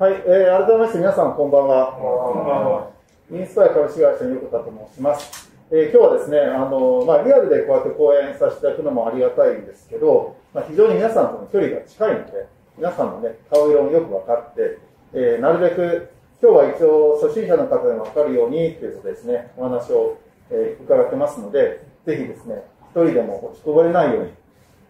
[0.00, 2.88] はい、えー、改めまして皆さんこんばんは。
[3.30, 5.52] インスパイア株式会社の横田と申します。
[5.70, 14.78] えー、今日はですね、あの、まあ、リアルでこうやって講演させていただくのもありがたいんですけど、まあ、非常に皆さんとの距離が近いので、皆さんのね、顔色もよく分かって、
[15.12, 16.08] えー、なるべく、
[16.40, 20.16] 今日は一応初心者の方でも分かるようにということですね、お話を、
[20.48, 24.30] えー、伺ってますので、ぜひですね、一人でも落ちこぼれないように、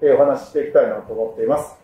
[0.03, 1.80] えー、お話ししていきたいなと思っています。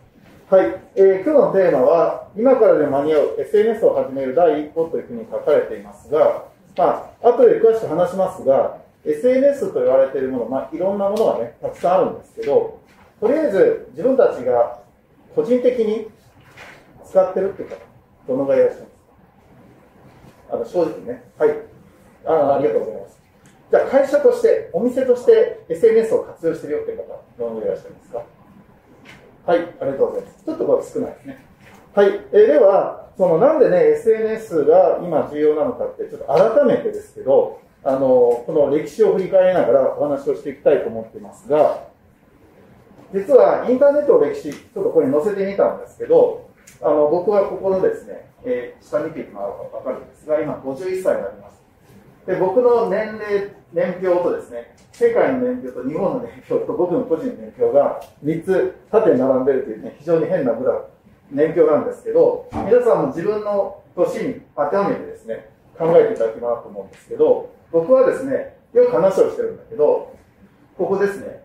[0.49, 6.45] はい、えー、今日のテーマは、今からで間に合う SNS を始める第一歩というふうに書かれていますが、
[6.77, 12.79] まあ、後で詳しく話しますが、SNS と言われているもの、まあ、いろんなものがね、たくさんあるんですけど、
[13.19, 14.79] とりあえず自分たちが
[15.35, 16.07] 個人的に
[17.03, 17.75] 使ってるっていう方、
[18.29, 18.91] どのぐらいいらっしゃいます
[20.47, 20.53] か？
[20.53, 21.23] あの、正直ね。
[21.37, 21.49] はい。
[22.25, 23.19] あありがとうございます。
[23.69, 28.36] じゃあ、会社として、お店として SNS を活用してるよっていう方、どのぐらいいらっしゃいますか？
[29.47, 30.43] はい、ありがとうございます。
[30.43, 31.45] ちょっとこれ少ないですね。
[31.95, 41.87] はい、えー、では、そのなんでね、SNS が今重要なのかって、ちょっと改めてですけど、あの、この歴史を振り返りながらお話をしていきたいと思ってますが、
[43.13, 46.49] 実はインターネットの歴史、ちょっとこれ載せてみたんですけど、
[46.81, 51.63] あの、僕はここのですね、えー、下見てもらうとわかるんですが、今51歳になります。
[52.27, 60.83] で、僕の年齢、年表とですね、世界の年表と日本の年表と僕の個人の年表が3つ縦に並んでるというね、非常に変なグラフ、
[61.31, 70.13] 年表なんですけど、皆さんも自分の年に当てはめてですね、考えていただければと思うんですけど、僕はですね、よく話をしてるんだけど、
[70.77, 71.43] ここですね、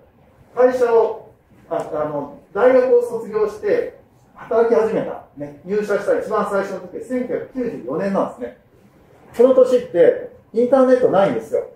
[0.57, 1.31] 会社を、
[1.71, 4.01] ああの、大学を卒業して
[4.35, 8.59] 働き始めた、ね、入社した一番最初の時1994年なんですね。
[9.37, 11.69] この年ってインターネットないんですよ。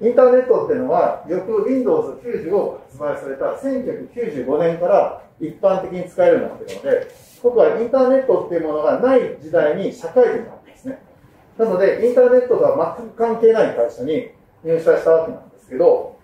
[0.00, 7.06] インターネットっていうのは、翌 Windows95 が発売された1995年から一般的に使えるようになっているので、
[7.42, 10.98] 僕はインターネットっていうものがない時代に社会人になってますね。
[11.58, 14.30] なので、インターネットとは全く関係ない会社に
[14.62, 16.16] 入社したわけなんですけど、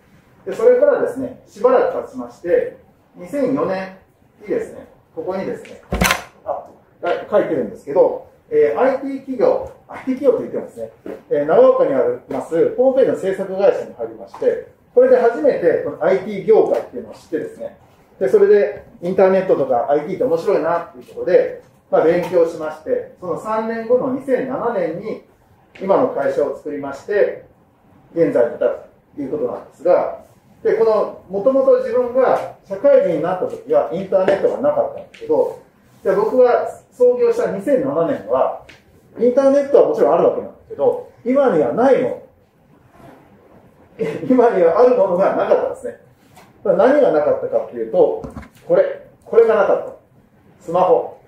[0.45, 2.77] でそれからですね、しばらく経ちまして、
[3.19, 3.97] 2004年
[4.43, 5.81] にですね、ここにですね、
[6.45, 6.67] あ、
[7.31, 10.91] 書いてるんですけど、えー、IT 企業、IT 企業と言ってもですね、
[11.31, 17.79] えー、長岡にありますホームページの制作会社に入りまして、これで初めてこの IT 業界っていうのを知ってですね、
[18.21, 25.23] で、それでインターネットとか IT って面白いなっていうことで、まあ、勉強しまして、その3年後の2007年に
[25.81, 27.47] 今の会社を作りまして、
[28.15, 28.79] 現在に至る
[29.17, 30.25] ということなんですが、
[30.63, 35.62] で、この、もともと自分が社会人になった時はインターネットがなかったんですけど、
[36.03, 38.65] で僕が創業した2007年は、
[39.19, 42.23] インターネットはもちろんあるわけなんだけど、今にはないもの。
[44.29, 46.01] 今にはあるものがなかったですね。
[46.65, 48.23] 何がなかったかっていうと、
[48.67, 49.93] これ、これがなかった。
[50.61, 51.19] スマホ。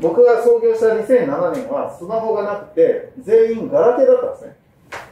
[0.00, 4.56] 僕が創業した2007年はスマホがなくて、全員ガラケーだったんですね。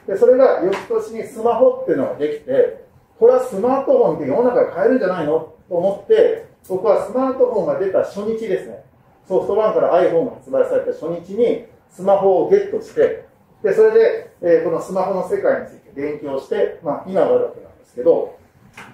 [0.06, 2.84] で、それが翌年にスマホっていうのができて、
[3.18, 5.52] これはスマートフォンって世の中で買えるんじゃないの？
[5.68, 8.84] と思って、僕はスマートフォンが出た初日ですね。
[9.26, 13.26] ソフトバンクから iPhone が発売された初日にスマホをゲットして、
[13.62, 18.38] で、それで、えー、このスマホの世界について勉強して、まあ、今があるわけなんですけど、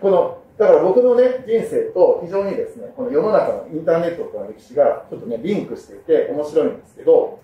[0.01, 7.41] この、だから僕のね、人生と非常にですね、この世の中のインターネットとの歴史がちょっとね、リンクしていて面白いんですけど、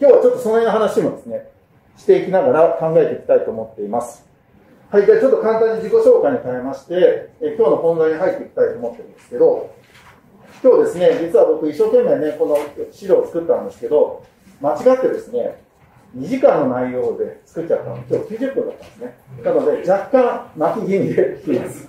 [0.00, 1.50] 今日はちょっとその辺の話もですね、
[1.96, 4.27] していきながら考えていきたいと思っています。
[4.90, 9.70] はい、じゃあちょっと簡単に自己紹介に変えまして、え今日の本題に入っていきたいと思ってるんですけど、
[10.64, 12.56] 今日ですね、実は僕一生懸命ね、この
[12.90, 14.24] 資料を作ったんですけど、
[14.62, 15.60] 間違ってですね、
[16.16, 19.18] 2時間の内容で作っちゃったの、今日90分だったんですね。
[19.44, 21.88] なので、若干巻き気味で聞きます。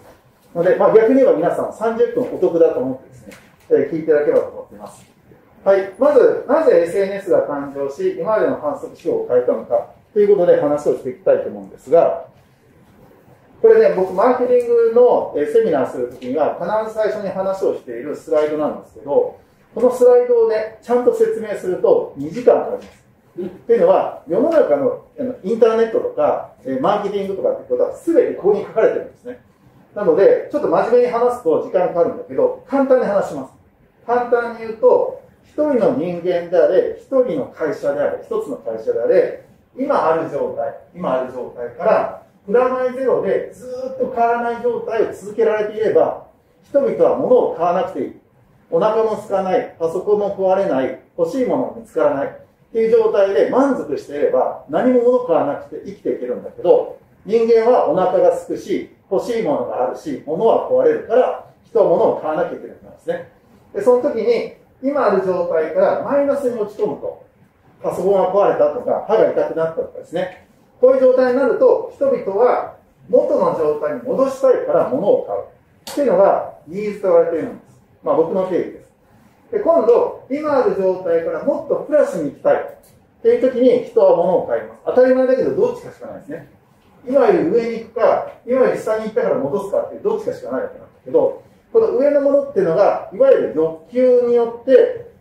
[0.54, 3.34] ので、まあ、逆に言えば皆さん30分お得だと思ってですね、
[3.70, 5.06] えー、聞いていただければと思っています。
[5.64, 5.94] はい。
[5.98, 12.26] まず、なぜ SNS が誕生し、今までの観測手法を変えたのか、ということで話をしていきたいと思うんですが、
[13.62, 19.38] これね、僕、マーケティングのセミナーするときには、必ず最初に話をしているスライドなんですけど、
[19.75, 23.00] このスライドをね、ちゃんと説明すると2時間かかります。
[23.39, 25.06] っていうのは、世の中の
[25.44, 29.42] インターネットとか、マーケティングとかってことは全てここに書かれてるんですね。
[29.94, 33.54] なので、ちょっと真面目に話すと時間かかるんだけど、簡単に話します。
[34.06, 39.44] 簡単に言うと、一人の人間であれ、一人の会社であれ、一つの会社であれ、
[39.78, 46.25] 今ある状態、今ある状態から、プラマイゼロでずっと変わらない状態を続けられていれば、
[46.63, 48.13] 人々は物を買わなくていい。
[48.72, 52.31] お腹も空かない、パソコンも壊れない、欲しいものも見つからないっ
[52.74, 63.31] ていう状態で満足していれば、何も物を買わなくて生きていけるんだけど、人間はお腹が空くし、欲しいものがあるし、物は壊れるから、人は物を買わなきゃいけないんですね。
[63.75, 67.24] で、その時に、今ある状態からマイナスに落ち込むと、
[67.84, 70.49] パソコンが壊れたとか、歯が痛くなったとかですね、
[70.80, 72.76] こういう状態になると、人々は
[73.10, 75.40] 元の状態に戻したいから物を買う。
[75.92, 77.81] っていうのがニーズと言われているんです。
[78.04, 78.90] まあ僕の定義です。
[79.52, 82.80] で、今度、今ある状態からもっとプラスに行きたい。
[83.20, 84.81] っていう時に人は物を買います。
[84.86, 86.48] 当たり前だけど、どっちかしかないですね。
[87.06, 91.44] 今より上に行くか、今より下に行ったから戻すかっていう、どっちかしかないわけなんだけど、
[91.74, 95.12] この上のものっていうのが、いわゆる欲求によって、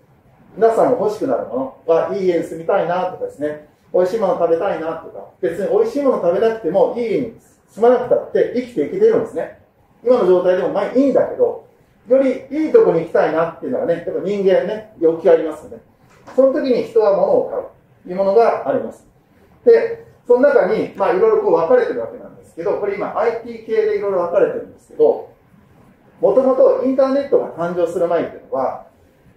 [0.57, 7.35] 皆さんが欲しくなるものは、いい家に住みたいなとかですね、美味しいもの食べたいなとか、別に美味しいもの食べなくても、いいに
[7.69, 9.61] 住まなくたって生きていけてるんですね。
[10.05, 11.67] 今の状態でもまあいいんだけど、
[12.08, 15.79] よりいいとこに行きたいなっていうのがね、やっぱ人間ね、欲求ありますよね。
[16.35, 17.62] その時に人は物を買う
[18.05, 19.06] というものがあります。
[19.64, 25.31] で、その中に、まあいろいろこう分かれてるわけなんですけど、これ今 IT 系でいろいろ分かれてるんですけど、
[26.20, 28.87] もともとインターネットが誕生する前っていうのは、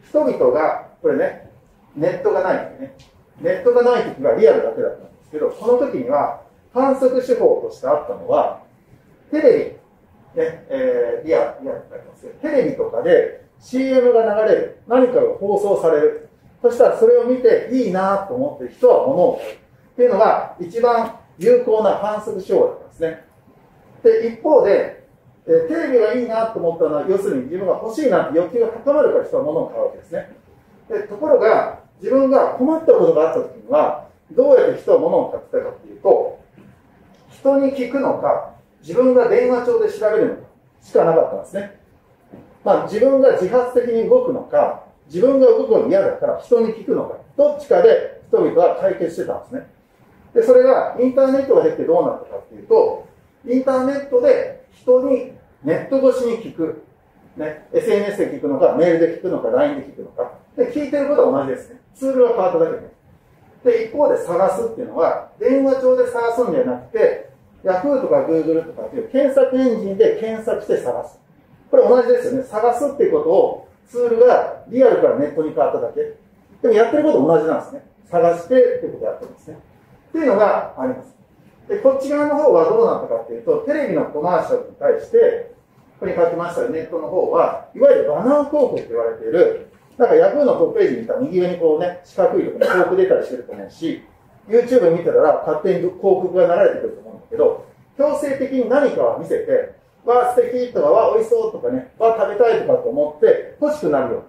[0.08, 1.50] 人々が、これね、
[1.96, 2.96] ネットがないんでね、
[3.42, 6.42] ネットがない時はリアルだけだったんですけど、この時には
[6.74, 8.62] 観測手法としてあったのは、
[9.32, 9.78] テレ
[10.36, 16.30] ビ、ね、えー、リアル、リアルって書いてますけど、テレビとかで CM が流れる、何かが放送される。
[16.62, 19.54] そしたらそれを見ていいなと思ってる人は物を買う。
[19.54, 19.58] っ
[19.96, 23.26] ていうのが一番有効な観測手法だったんですね。
[24.04, 25.02] で、一方で、
[25.48, 30.36] えテレビがいいなと思ったのは、要するに自分が欲しいなって欲求が高まるから人は物を買うわけですね。
[30.90, 36.40] でところが、自分が困ったことがあった時には、どうやって人は物を買ってたかっていうと、
[37.30, 40.42] 人に聞くのか、自分が電話帳で調べるのか
[40.82, 41.80] しかなかったんですね。
[42.66, 49.68] まあ自分が自発的に動くのか、自分が動くの嫌だから人に聞くのか、どっちかで人々は解決してたんですね。
[50.34, 53.06] で、それがインターネットが減ってどうなったかっていうと、
[53.48, 55.34] インターネットで人に
[55.64, 56.84] ネット越しに聞く。
[57.38, 60.32] ね、SNS で聞くのか、メールで聞くのか、LINE で聞くのか。
[60.58, 61.80] で、聞いてることは同じですね。
[61.96, 62.72] ツールが変わっただけ
[63.70, 63.78] で。
[63.78, 67.30] で、一方で探すっていうのは、電話帳で探すんじゃなくて、
[67.64, 71.20] Yahoo とか Google とかっていう検索エンジンで検索して探す。
[71.70, 72.44] これ同じですよね。
[72.44, 76.02] 探すっていうことをツールがリアルからネットに変わっただけ。
[76.62, 77.86] でもやってること同じなんですね。
[78.10, 79.58] 探してっていうことをやってるんですね。
[80.10, 81.16] っていうのがあります。
[81.70, 85.54] で、こっち側の方はどうなったかっていうと、テレビのコマーシャルに対して、
[86.02, 89.68] ここに書きましたネットの方は、いわゆるバナー広告と言われている、
[90.00, 94.04] なんか Yahoo のトップページ見たら右上にこうね、四角いところに広告出たりしてると思うし、
[94.50, 97.66] YouTube 見てたら勝手に広告が流れてくると思うんだけど、
[98.00, 104.24] 強制的に何かを見せて、わあ素敵とか、わあ美味しそうとかね、わあ食べたいとかと思って欲しくなるよ、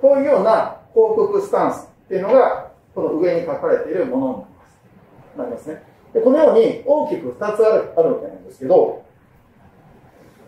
[0.00, 4.48] こういうような広告スタンスっていうのが、この上に書かれているもの
[5.36, 5.68] になります。
[5.68, 5.94] なりますね。
[6.14, 9.03] でこのように大きく2つあるあるわけなんですけど、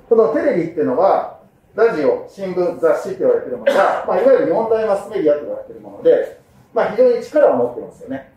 [0.09, 1.41] このテレビっていうのは、
[1.75, 6.41] ラジオ、新聞、雑誌って言われてるものが、まあ、いわゆる四大マスメディアと言われてるもので、
[6.73, 8.33] まあ、非常に力を持ってますよね。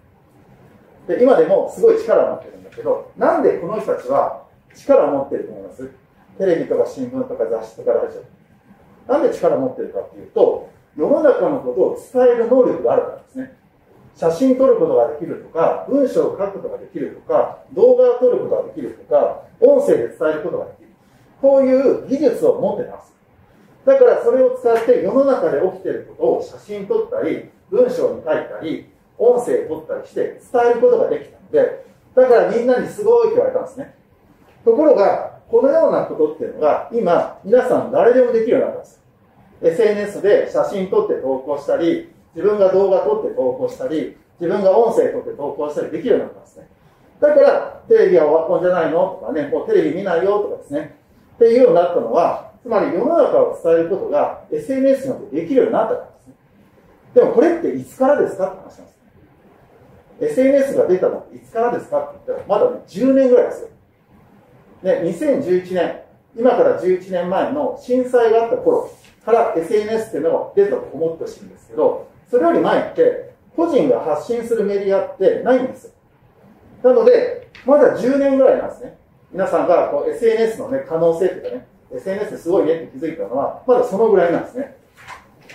[1.08, 4.46] で、今でもすごい力を持ってるんだけど、なんでこの人たちは
[4.76, 5.90] 力を持ってると思います？
[6.38, 9.12] テレビとか新聞とか雑誌とかラジオ。
[9.12, 13.56] なんで力を持ってるかっていうと、世の中のことを伝える能力があるからですね。
[14.16, 20.89] 写真撮ることができるとか、文章を書くことができるとか、動画を撮ることができるとか、音声で伝えることができる。
[21.42, 23.14] こういう技術を持ってます。
[23.86, 33.96] だからそれを使って世の中で起きていることを写真撮ったり、文章に書いたり、音声撮ったりして伝えることができたので、だからみんなにすごいって言われたんですね。
[34.66, 39.00] ところが、このようなことっていうのが、今、皆さん誰でもできるようになったんです。
[39.62, 46.68] SNS で写真撮って投稿したり、自分が動画撮って投稿したり、自分が音声撮って投稿したりできるようになったんですね。
[47.20, 50.99] だから、テレビはオワコンじゃないのとかね、もうテレビ見ないよとかですね。
[51.40, 56.34] っていうようになったのは、つまり世の中を伝えることが SNS によってできるようになったからですね。
[57.16, 60.52] でもこれっていつからですかって話なんですね。
[60.52, 63.70] SNS が出たのっていつからですかって言ったら、まだね、10年ぐらいですよ。
[64.84, 66.02] ね、2011年、
[66.36, 68.92] 今から11年前の震災があった頃
[69.26, 75.92] から SNS っていうのが出たと思ってほしいんですけど、それより前って、個人が発信するメディアってないんですよ。
[76.84, 78.99] なので、まだ10年ぐらいなんですね。
[79.32, 84.76] 皆さんがこう SNS のね、可能性というかね、SNS すごいねって気づいたのは、まだそのぐらいなんですね。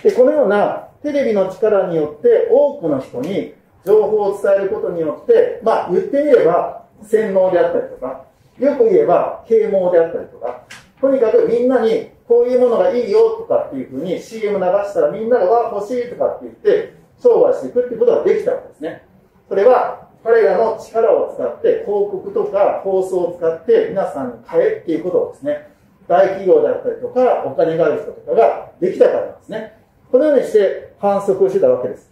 [0.03, 3.53] で、このようなテレビの力によって多くの人に
[3.85, 8.25] 情報を伝えることによって、まあ言ってみれば洗脳であったりとか、
[8.59, 10.63] よく言えば啓蒙であったりとか、
[11.01, 19.05] とにかくみんなにこういうものがいいよとかっていうふうに CM 流したらみんながわ欲しいとかって言って商売していくっていうことができたわけですね。
[19.47, 25.69] それは彼らの力を使って広告とか放送を使って皆さんに買えっていうことをですね、
[26.07, 29.77] 大企業であったりとかお金がある人とかができたからですね。
[30.11, 32.09] このようにして反則してたわけです。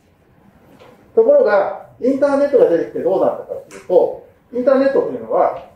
[1.16, 5.70] ところが、インターネットが出てきてどうなったかというと、インターネットというのは、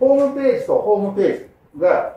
[0.00, 2.16] ホームページとホームページが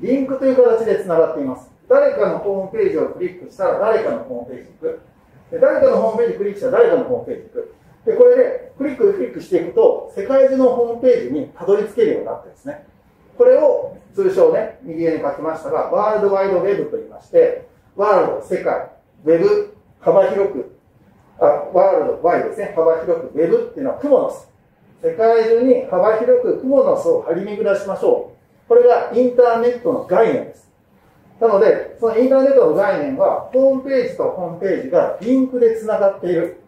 [0.00, 1.70] リンクという形で繋がっています。
[1.86, 5.00] 誰かのホームページをクリックしたら誰かのホームページに行く。
[5.60, 7.74] 誰かのホームページクリックしたら誰かのホームページに行く。
[8.08, 12.86] で、これでクリッククリックしていくと、世界中のホームページにたどり着けるようになってですね。
[13.36, 18.88] これを通称ね、右上に書きましたが、ワールドワイドウェブと言いまして、ワールド、世界、
[19.26, 20.78] ウェブ、幅広く、
[21.38, 24.48] あワールド、ワイドですね、幅広く、ウェブっていうのはクモの巣。
[25.02, 28.68] 世界中に幅広くクモの巣を張り巡らしましょう。
[28.68, 30.72] これがインターネットの概念です。
[31.40, 36.62] なので、そのインターネットの概念は、ホームページとホームページがリンクで繋がっている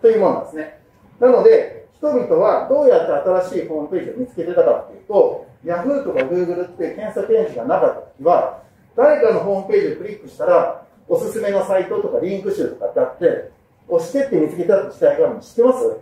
[0.00, 0.80] というものなんですね。
[1.20, 3.12] なので、人々はどうやって
[3.46, 8.62] 新しいホームページを見つけてたかっていうと、Yahoo とか Google って検索エンジンがなかった時は、
[8.96, 13.50] 誰かのホームページをクリックしたら、おすすめのサイトとかリンク集とかってあって、
[13.88, 15.96] 押してって見つけた時代があるの知ってます？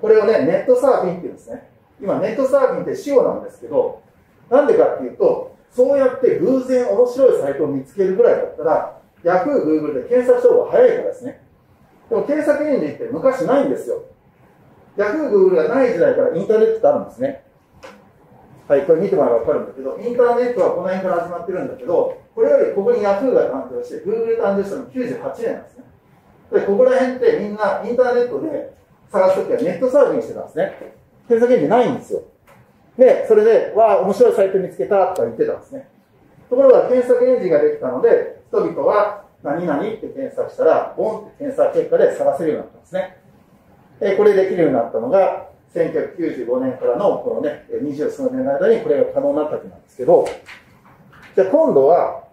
[0.00, 1.68] これをね、ネットサーフィンって言うんですね。
[2.00, 4.00] 今、ネットサーフィンって塩なんですけど、
[4.48, 11.41] なんでかっていうと、そうやって偶然面白いサイトを見つけるぐらいだったら、Yahoo、Google で検索した方が早いからですね。
[12.08, 14.04] でも検索エンジンって昔ないんですよ。
[14.96, 17.44] Yahoo、Google がない時代からインターネットってあるんですね。
[18.68, 25.84] はい、これ見てもらえばわかるんだけど、インターネットはこの辺から始まってるんだけど、これよりここに Yahoo が誕生して、Google 誕生したの98年なんですね。
[26.52, 28.72] で、ここら辺ってみんなインターネットで
[29.10, 30.94] 探すときはネットサーフィンしてたんですね。
[31.28, 32.22] 検索エンジンないんですよ。
[32.98, 35.88] で、それで、わあ、面白いサイト見つけたとか言ってたんですね。
[36.50, 43.16] ところが検索エンジンができたので、人々は何々って検索したら、ボンって検索結果で探せるようになったんですね。
[44.00, 50.26] えこれできるようになったのが、1995年からのこのね、二十数年の間にこれが可能になったわけなんですけど、
[51.34, 52.24] じゃあ今度は、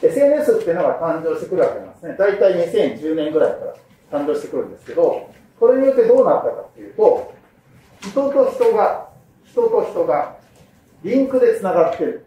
[0.00, 2.16] SNS っていうのが誕生してくるわけなんですね。
[2.16, 3.64] 大体2010年ぐらいか
[4.10, 7.34] ら誕生してくるんですけど、これによってどうなったかっていうと、
[8.00, 9.08] 人と人が、
[9.44, 10.36] 人と人が
[11.02, 12.24] リンクで繋がってる。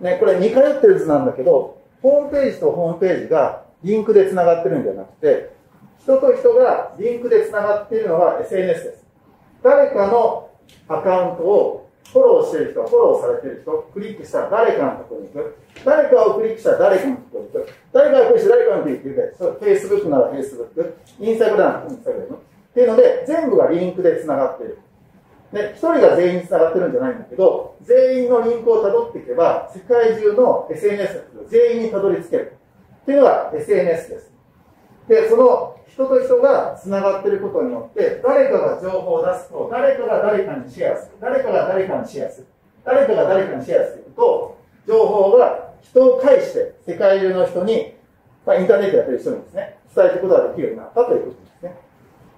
[0.00, 5.52] ね、これ似通ってる図なんだけど、ホームページとホームページがリンクで繋がってるんじゃなくて、
[5.98, 9.04] 人と人がリンクで繋がっているのは SNS です。
[9.62, 10.48] 誰かの
[10.88, 15.56] アカウントをフォローしている人、フォローされている人、クリックしたら誰かのところに行く。
[15.84, 17.68] 誰かをクリックしたら誰かのところに行く。
[17.92, 19.18] 誰かをクリックして誰かのところに行
[19.60, 19.64] く。
[19.64, 22.34] Facebook なら Facebook、インスタグラム、インスタグラム。
[22.34, 24.78] っていうので、全部がリンクで繋がっている。
[25.52, 32.56] で、一人が全員繋がってるんじゃないんだけど、全員のリンクを辿っていけば、世界中の SNS 全員に辿り着ける。
[33.02, 34.32] っていうのが SNS です。
[35.08, 41.16] で、その人と人が繋がってることによって、誰かが情報を出すと、誰かが誰かにシェアする。
[41.20, 42.46] 誰かが誰かにシェアする。
[42.84, 47.94] 誰かが誰かにシェアすると、情報が人を介して世界中の人に、
[48.46, 51.39] まあ、インターネットやってる人にですね、伝えていくことができるようになったということ。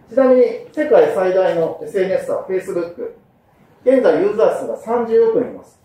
[0.09, 0.43] ちなみに、
[0.73, 3.13] 世界最大の SNS は Facebook。
[3.85, 5.81] 現在ユーザー数が30億人います。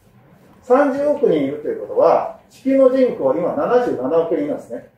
[0.66, 4.90] 30億人いるということは、地球の人口は今77億人いますね。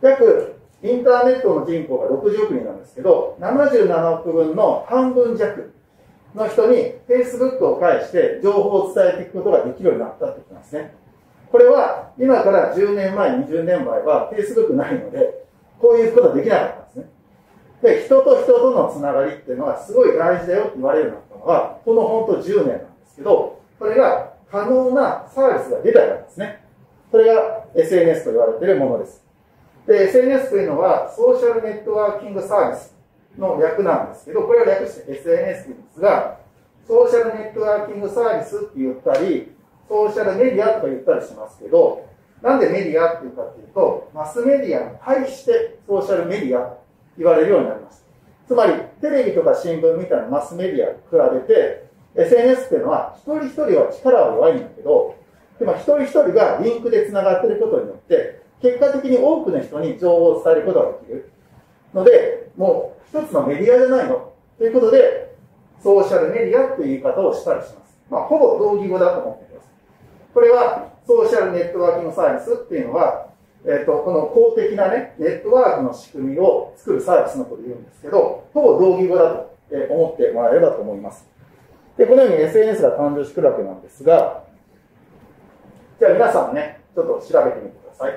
[0.00, 5.72] 約インターネットの人口が60億人なんですけど、77億分の半分弱
[6.34, 10.94] の人に Facebook を介して情報を伝えていくことができるようになったってことなんですね。
[11.50, 15.44] これは今から10年前、20年前は Facebook ないので、
[15.80, 16.77] こういうことはできなかった
[17.82, 18.04] で。
[18.04, 26.64] 人と人とのつながりっていうのはすごい大事だよって言われるようになったのは、この本当10年なんですけど、これが可能なサービスが出たからですね。
[27.10, 29.24] それが SNS と言われているものです。
[29.86, 32.94] で、SNS というのは、ソーシャルネットワーキングサービス
[33.38, 36.38] の略なんですけど、これを略して SNS というんですが、
[36.86, 39.54] ソーシャルネットワーキングサービスって言ったり、
[39.88, 42.06] ソーシャルメディアとか言ったりしますけど、
[42.42, 46.76] なんでメディアっていうかっていうと、マスメディアに対してソーシャルメディア
[47.18, 48.04] 言われるようになります。
[48.46, 48.72] つまり、
[49.02, 55.14] テレビとか新聞みたいなマスメディアと比べて、SNS っていうのは、一人一人は力は弱いんだけど、
[55.58, 61.30] でも一人一人がリンクで繋がっていることによって、結果的に多くの人に情報を伝えることができる
[61.92, 65.36] ので、もう一つのメディアじゃないのということで、
[65.82, 67.98] ソーシャルメディアという言い方をしたりします。
[68.10, 69.68] まあ、ほぼ同義語だと思っています。
[70.34, 73.27] これは、ソーシャルネットワーキングサービスっていうのは、
[73.64, 79.56] えっ、と、この公的なね、ネットワークの仕組みを作るサービスのことを言うんですけど、ほぼ同義語だと
[79.90, 81.26] 思ってもらえればと思います。
[81.96, 84.44] で、このように SNS が誕生してくるわけなんですが、
[85.98, 88.12] じゃあ皆さんね、ちょっと調べてみてください。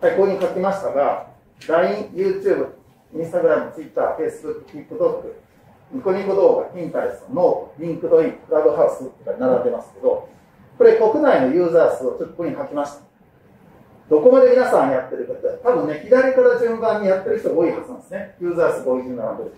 [0.00, 1.28] はい、ここに書きましたが、
[1.68, 2.72] LINE、YouTube、
[3.14, 5.32] Instagram、Twitter、Facebook、TikTok、
[5.92, 10.28] ニコニコ動画、Pinterest、 note、LinkedIn、 Clubhouse って並んでますけど、
[10.76, 13.13] これ国内のユーザー数をちょっとここに書きました。
[14.08, 18.36] どこまで皆さんやってるかって、多分ね、左から順番にやってる人が多いはずなんですね。
[18.40, 19.50] ユーザー数57で。